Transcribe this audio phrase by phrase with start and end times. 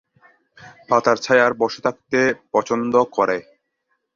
[0.89, 2.19] পাতার ছায়ার বসে থাকতে
[2.53, 3.37] পছন্দ করে।